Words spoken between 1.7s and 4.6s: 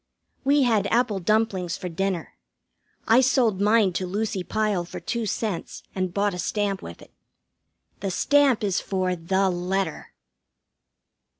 for dinner. I sold mine to Lucy